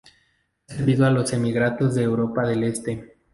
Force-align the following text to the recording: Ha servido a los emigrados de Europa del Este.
Ha 0.67 0.73
servido 0.73 1.05
a 1.05 1.11
los 1.11 1.31
emigrados 1.31 1.93
de 1.93 2.01
Europa 2.01 2.47
del 2.47 2.63
Este. 2.63 3.19